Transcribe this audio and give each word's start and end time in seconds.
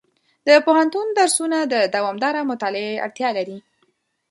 د 0.47 0.49
پوهنتون 0.65 1.07
درسونه 1.19 1.57
د 1.73 1.75
دوامداره 1.95 2.41
مطالعې 2.51 3.01
اړتیا 3.05 3.29
لري. 3.37 3.57